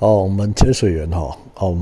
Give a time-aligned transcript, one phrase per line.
[0.00, 1.76] 哦，我们潜水员哈，哦，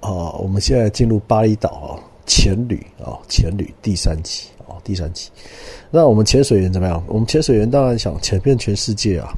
[0.00, 1.96] 哦，我们现在进入巴厘岛啊，
[2.26, 5.30] 潜旅啊，潜旅第三期啊，第三期。
[5.90, 7.02] 那我们潜水员怎么样？
[7.06, 9.32] 我们潜水员当然想潜遍全世界啊。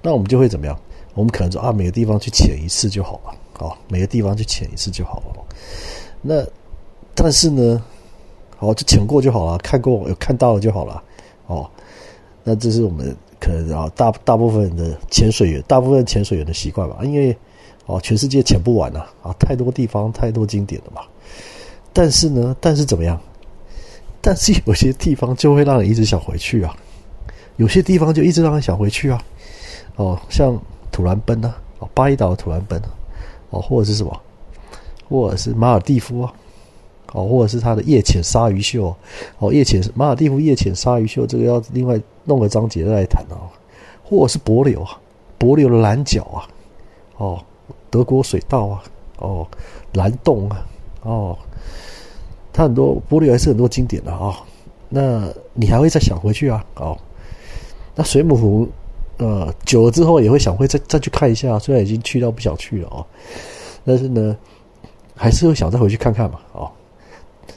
[0.00, 0.76] 那我们就会怎么样？
[1.14, 5.44] 我们可能说啊，每个地方去潜一次就好了，好，每个地方去潜一次就好了。
[6.22, 6.44] 那
[7.14, 7.84] 但是呢，
[8.56, 11.02] 好，就潜过就好了，看过有看到了就好了，
[11.46, 11.70] 哦。
[12.42, 17.36] 那这是我们可能啊，大大部分的潜水员，大部分潜水员的习惯吧，因为
[17.86, 21.02] 哦，全世界潜不完呐，啊，太多地方，太多经典了嘛。
[21.92, 23.20] 但是呢，但是怎么样？
[24.20, 26.72] 但是有些地方就会让你一直想回去啊，
[27.56, 29.20] 有些地方就一直让人想回去啊。
[29.96, 30.56] 哦，像
[30.92, 32.88] 土兰奔啊，哦，巴厘岛的土兰奔啊，
[33.50, 34.20] 哦，或者是什么，
[35.08, 36.32] 或者是马尔蒂夫啊，
[37.12, 38.94] 哦，或者是它的夜潜鲨鱼秀，
[39.40, 43.50] 哦，夜潜马尔蒂夫夜潜鲨鱼秀，这个要另外弄个章节再来谈啊，
[44.02, 44.98] 或者是柏流啊，
[45.38, 46.48] 柏流的蓝角啊，
[47.16, 47.44] 哦，
[47.90, 48.82] 德国水稻啊，
[49.18, 49.46] 哦，
[49.92, 50.66] 蓝洞啊，
[51.02, 51.38] 哦，
[52.52, 54.36] 它很多柏流还是很多经典的啊，
[54.88, 56.64] 那你还会再想回去啊？
[56.76, 56.98] 哦，
[57.94, 58.68] 那水母湖。
[59.18, 63.06] 呃，久了之后也会想会再再去看一下，虽然已经去到不想去了哦，
[63.84, 64.36] 但是呢，
[65.14, 66.68] 还是会想再回去看看嘛，哦，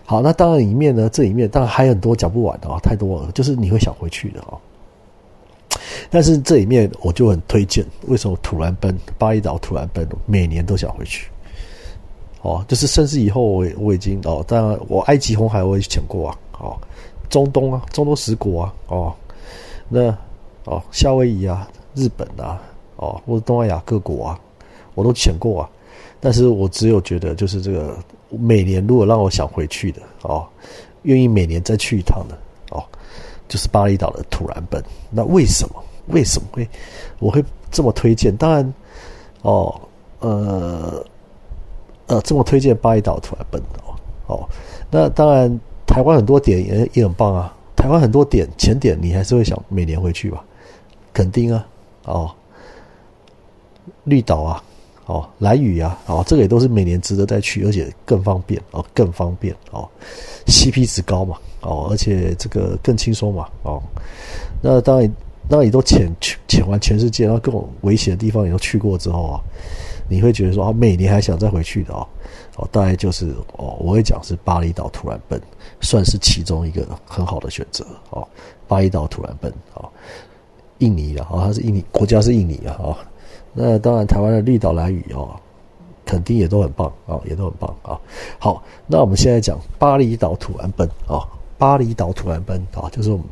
[0.06, 4.58] 好，那当然里面呢，这里面当然还有很多讲不完的啊，太多了，就是你会想回去的哦。
[6.10, 11.30] 但是这里面我就很推荐，为什么土兰奔、巴厘岛、土兰奔每年都想回去？
[12.42, 16.78] 哦，就是甚至以后我我已经哦，当然我埃及红海我也潜过啊，哦，
[17.30, 19.14] 中东啊，中东十国啊，哦，
[19.90, 20.16] 那。
[20.68, 22.60] 哦，夏威夷啊，日本啊，
[22.96, 24.40] 哦，或者东南亚各国啊，
[24.96, 25.70] 我都潜过啊。
[26.26, 27.96] 但是我只有觉得，就是这个
[28.32, 30.44] 每年如果让我想回去的哦，
[31.04, 32.36] 愿意每年再去一趟的
[32.72, 32.84] 哦，
[33.48, 34.84] 就是巴厘岛的土兰本。
[35.12, 35.76] 那为什么？
[36.08, 36.68] 为什么会
[37.20, 38.36] 我会这么推荐？
[38.36, 38.74] 当然，
[39.44, 39.80] 哦，
[40.20, 41.06] 呃，
[42.08, 43.94] 呃，这么推荐巴厘岛土兰本哦，
[44.26, 44.50] 哦，
[44.90, 47.56] 那当然，台湾很多点也也很棒啊。
[47.76, 50.44] 台湾很多点前点，你还是会想每年回去吧。
[51.14, 51.68] 肯定啊，
[52.06, 52.32] 哦，
[54.06, 54.64] 绿岛啊，
[55.06, 59.88] 哦，蓝屿啊，哦，这个也都是每年值得再去，而且更方便哦，更方便哦
[60.48, 63.82] ，CP 值高嘛，哦，而且这个更轻松嘛，哦，
[64.62, 65.16] 那当然，
[65.48, 66.12] 当然你都潜
[66.48, 69.40] 潜完全世界，然后各种危险的地方你都去过之后啊，
[70.10, 72.08] 你会觉得说啊，每年还想再回去的哦，
[72.56, 73.28] 哦，大概就是
[73.58, 75.40] 哦，我会讲是巴厘岛突然奔，
[75.82, 78.28] 算是其中一个很好的选择哦，
[78.68, 79.88] 巴厘岛突然奔哦。
[80.80, 82.98] 印尼的啊，它是印尼国家是印尼啊，啊，
[83.58, 85.34] 那当然台湾的绿岛蓝屿哦，
[86.06, 87.98] 肯定也都很棒啊，也都很棒啊。
[88.38, 91.26] 好，那我们现在讲巴厘岛土兰奔啊，
[91.58, 93.26] 巴厘岛土兰奔啊，就是我们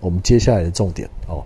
[0.00, 1.44] 我们接下来的重点哦。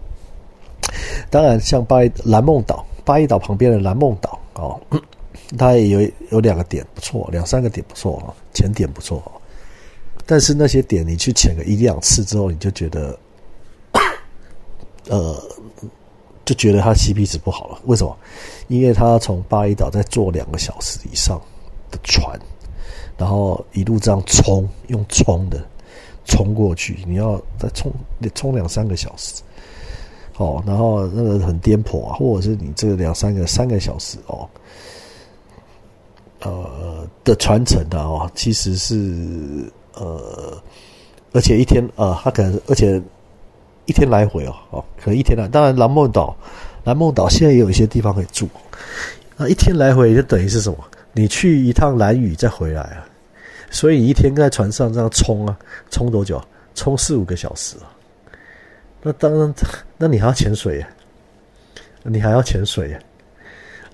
[1.29, 4.81] 当然，像巴蓝梦岛，巴厘岛旁边的蓝梦岛哦，
[5.59, 9.21] 它也有有两个点不错，两三个点不错啊，潜点不错。
[10.25, 13.19] 但是那些点你去潜个一两次之后，你就觉得。
[15.09, 15.35] 呃，
[16.51, 17.79] 就觉得他 CP 值不好了。
[17.85, 18.17] 为什么？
[18.67, 21.41] 因为他从巴厘岛再坐两个小时以上
[21.93, 22.37] 的船，
[23.17, 25.65] 然后一路这样冲，用冲的
[26.25, 29.41] 冲过去，你要再冲，得冲两三个小时。
[30.39, 34.49] 哦，然后那个很颠簸啊，或者是你这两三个三个小时哦，
[36.41, 40.61] 呃的传承的哦，其实是呃，
[41.33, 43.01] 而且一天呃，他可能而且。
[43.87, 45.49] 一天来回哦，哦，可能一天来。
[45.49, 46.37] 当然，蓝梦岛，
[46.85, 48.49] 蓝梦岛现在也有一些地方可以住。
[49.37, 50.79] 那一天来回就等于是什么？
[51.13, 53.07] 你去一趟蓝屿再回来啊。
[53.71, 55.59] 所以一天在船上这样冲啊，
[55.91, 56.43] 冲多久？
[56.75, 57.91] 冲四五个小时啊。
[59.03, 59.53] 那当然，
[59.97, 60.89] 那你还要潜水呀？
[62.03, 62.99] 你还要潜水呀？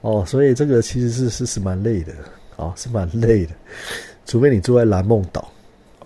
[0.03, 2.13] 哦，所以这个其实是是是蛮累的
[2.57, 3.53] 啊，是蛮累的。
[4.25, 5.49] 除非你住在蓝梦岛，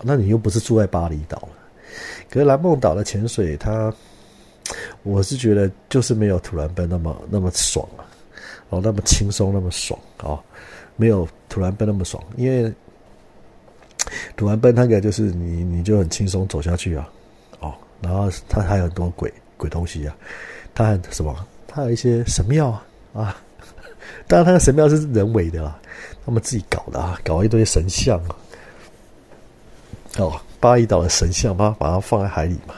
[0.02, 1.48] 那你又不是住在巴厘岛了。
[2.30, 3.92] 可是蓝梦岛的潜水，它
[5.02, 8.06] 我是觉得就是没有土兰奔那么那么爽啊，
[8.68, 10.38] 哦，那么轻松，那么爽啊，
[10.96, 12.22] 没有土兰奔那么爽。
[12.36, 12.72] 因为
[14.36, 17.08] 土兰奔那个就是你你就很轻松走下去啊，
[17.58, 20.16] 哦，然后它还有很多鬼鬼东西啊，
[20.74, 21.34] 它很什么？
[21.66, 23.42] 它有一些神庙啊啊，
[24.28, 25.80] 当然它的神庙是人为的啦，
[26.24, 28.36] 他们自己搞的啊，搞一堆神像啊，
[30.18, 30.40] 哦。
[30.60, 32.74] 巴厘岛的神像，把把它放在海里嘛，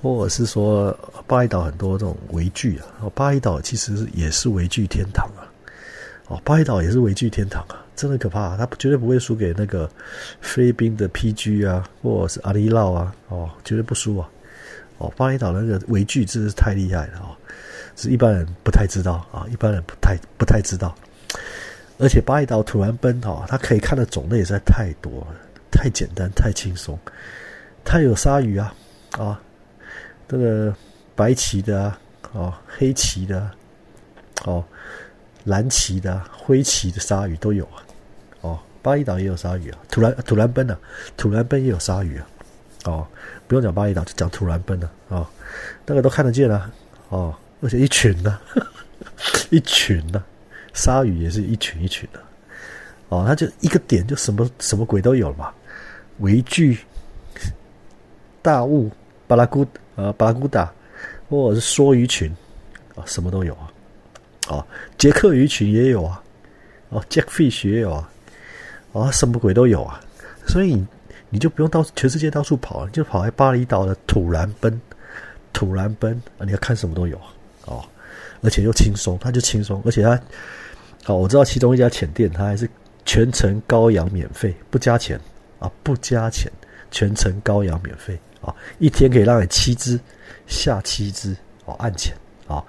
[0.00, 5.44] 或者是说巴厘岛很多这种围具啊，哦，巴厘岛其实也是围具天堂啊，
[6.28, 9.88] 哦，巴厘岛也是围具天堂啊，真的可怕，它绝对不会输给那个
[10.40, 14.28] 菲律宾的 PG 啊，或者是阿里绕啊，哦，绝对不输啊，
[14.98, 17.36] 哦，巴厘岛那个围具真是太厉害了啊，
[17.94, 20.94] 是一般人不太知道啊，一般人不太不太知道，
[21.98, 25.36] 而且巴厘岛土然奔哈，它可以看的种类实在太多了，
[25.72, 26.96] 太简单，太轻松。
[27.84, 28.72] 它有鲨鱼啊，
[29.18, 29.40] 啊，
[30.28, 30.72] 这个
[31.16, 31.98] 白鳍的啊，
[32.32, 33.50] 哦，黑鳍的，
[34.44, 34.64] 哦，
[35.44, 37.82] 蓝鳍的、灰鳍的鲨鱼都有啊。
[38.42, 40.78] 哦，巴厘岛也有鲨鱼啊，土兰土兰奔啊，
[41.16, 42.26] 土兰奔也有鲨鱼啊。
[42.84, 43.06] 哦，
[43.48, 45.28] 不用讲巴厘岛，就讲土兰奔了啊，
[45.86, 46.70] 那个都看得见啊。
[47.08, 48.38] 哦，而且一群呢，
[49.50, 50.22] 一群呢，
[50.72, 52.20] 鲨鱼也是一群一群的。
[53.08, 55.52] 哦，它就一个点，就什么什么鬼都有了嘛，
[56.22, 56.78] 围聚。
[58.44, 58.90] 大雾，
[59.28, 59.64] 巴拉古
[59.94, 60.68] 呃巴拉古达，
[61.30, 62.28] 或者是梭鱼群，
[62.96, 63.70] 啊，什么都有啊，
[64.48, 64.66] 啊，
[64.98, 66.20] 杰克鱼群也有啊，
[66.88, 68.10] 哦，Jackfish 也有啊，
[68.92, 70.00] 啊，什么鬼都有啊，
[70.44, 70.84] 所以
[71.30, 74.80] 你就不用到全世界到处跑，你就跑在巴厘岛的土兰奔，
[75.52, 77.30] 土兰奔啊，你要看什么都有啊，
[77.66, 77.84] 哦，
[78.40, 80.20] 而且又轻松，它就轻松，而且它，
[81.04, 82.68] 好，我知道其中一家浅店，它还是
[83.04, 85.20] 全程羔羊免费，不加钱。
[85.62, 86.50] 啊，不加钱，
[86.90, 88.18] 全程羔羊免费。
[88.40, 89.96] 啊，一天可以让你七只
[90.48, 91.32] 下七只
[91.64, 92.12] 哦，按钱
[92.48, 92.60] 啊，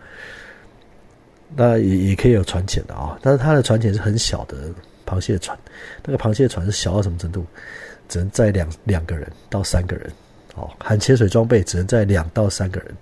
[1.55, 4.69] 那也也可以有船潜的啊，但是它的船潜是很小的
[5.03, 5.57] 螃蟹船，
[6.05, 7.43] 那个螃蟹船是小到什么程度？
[8.07, 10.11] 只能载两两个人到三个人，
[10.53, 12.95] 哦，含潜水装备只能载两到三个人，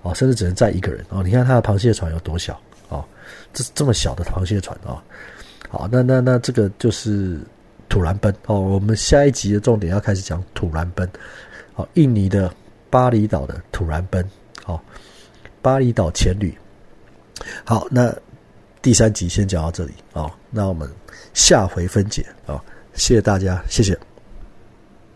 [0.00, 1.22] 哦，甚至只能载一个人哦。
[1.22, 2.58] 你看它的螃蟹船有多小
[2.88, 3.04] 哦，
[3.52, 5.02] 这这么小的螃蟹船啊，
[5.68, 7.38] 好，那那那这个就是
[7.90, 8.34] 土兰奔。
[8.46, 11.06] 哦，我们下一集的重点要开始讲土兰奔。
[11.74, 12.50] 哦印尼的
[12.88, 14.24] 巴厘岛的土兰奔，
[14.66, 14.80] 哦，
[15.62, 16.56] 巴厘岛前旅，
[17.64, 18.14] 好，那
[18.82, 19.92] 第三集先讲到这里。
[20.12, 20.90] 哦，那我们
[21.32, 22.26] 下回分解。
[22.46, 22.60] 哦，
[22.94, 23.98] 谢谢大家，谢谢。